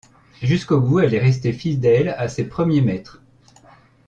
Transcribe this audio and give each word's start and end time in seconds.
Jusqu'au 0.41 0.81
bout, 0.81 0.99
elle 1.01 1.13
est 1.13 1.19
restée 1.19 1.53
fidèle 1.53 2.09
à 2.17 2.27
ses 2.27 2.45
premiers 2.45 2.81
maîtres. 2.81 3.21